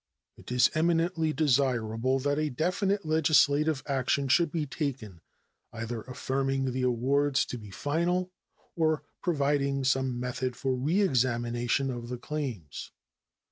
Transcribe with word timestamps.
It 0.35 0.51
is 0.51 0.71
eminently 0.73 1.31
desirable 1.31 2.17
that 2.21 2.55
definite 2.55 3.05
legislative 3.05 3.83
action 3.85 4.29
should 4.29 4.51
be 4.51 4.65
taken, 4.65 5.21
either 5.71 6.01
affirming 6.01 6.73
the 6.73 6.81
awards 6.81 7.45
to 7.45 7.59
be 7.59 7.69
final 7.69 8.31
or 8.75 9.03
providing 9.21 9.83
some 9.83 10.19
method 10.19 10.55
for 10.55 10.73
reexamination 10.75 11.91
of 11.91 12.09
the 12.09 12.17
claims. 12.17 12.89